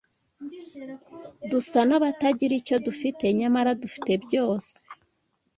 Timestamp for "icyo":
2.61-2.75